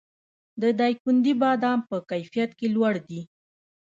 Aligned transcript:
د 0.61 0.63
دایکنډي 0.79 1.33
بادام 1.41 1.79
په 1.89 1.97
کیفیت 2.09 2.51
کې 2.59 2.67
لوړ 2.75 2.93
دي 3.07 3.21